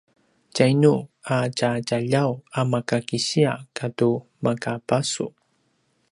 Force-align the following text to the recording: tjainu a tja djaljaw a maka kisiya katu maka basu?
tjainu 0.53 0.95
a 1.35 1.37
tja 1.57 1.71
djaljaw 1.87 2.31
a 2.59 2.61
maka 2.71 2.97
kisiya 3.07 3.53
katu 3.77 4.11
maka 4.45 4.73
basu? 4.87 5.27